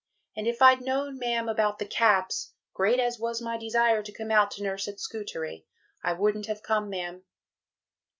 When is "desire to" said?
3.55-4.11